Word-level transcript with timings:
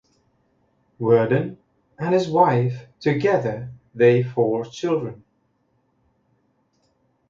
Worden 0.99 1.59
and 1.99 2.11
his 2.15 2.27
wife 2.27 2.87
together 3.01 3.69
they 3.93 4.23
four 4.23 4.65
children. 4.65 5.23